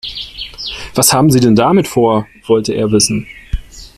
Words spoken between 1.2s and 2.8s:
Sie denn damit vor?", wollte